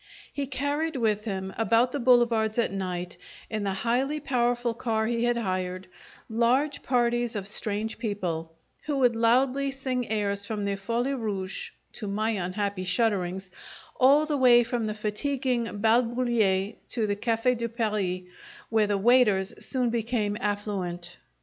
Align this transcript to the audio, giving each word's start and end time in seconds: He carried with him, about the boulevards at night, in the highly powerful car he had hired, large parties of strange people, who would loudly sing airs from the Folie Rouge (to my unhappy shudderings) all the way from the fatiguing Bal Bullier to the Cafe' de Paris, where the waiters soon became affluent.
He 0.33 0.47
carried 0.47 0.95
with 0.95 1.25
him, 1.25 1.53
about 1.59 1.91
the 1.91 1.99
boulevards 1.99 2.57
at 2.57 2.71
night, 2.71 3.17
in 3.51 3.61
the 3.63 3.71
highly 3.73 4.19
powerful 4.19 4.73
car 4.73 5.05
he 5.05 5.25
had 5.25 5.37
hired, 5.37 5.87
large 6.27 6.81
parties 6.81 7.35
of 7.35 7.47
strange 7.47 7.99
people, 7.99 8.51
who 8.85 8.97
would 8.97 9.15
loudly 9.15 9.69
sing 9.69 10.09
airs 10.09 10.43
from 10.43 10.65
the 10.65 10.75
Folie 10.75 11.13
Rouge 11.13 11.69
(to 11.93 12.07
my 12.07 12.31
unhappy 12.31 12.83
shudderings) 12.83 13.51
all 13.95 14.25
the 14.25 14.37
way 14.37 14.63
from 14.63 14.87
the 14.87 14.95
fatiguing 14.95 15.77
Bal 15.77 16.01
Bullier 16.01 16.73
to 16.89 17.05
the 17.05 17.15
Cafe' 17.15 17.53
de 17.53 17.69
Paris, 17.69 18.21
where 18.69 18.87
the 18.87 18.97
waiters 18.97 19.53
soon 19.63 19.91
became 19.91 20.35
affluent. 20.41 21.17